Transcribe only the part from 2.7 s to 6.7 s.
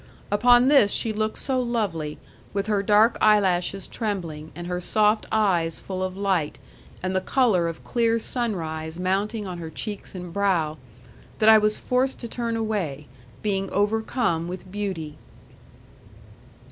dark eyelashes trembling, and her soft eyes full of light,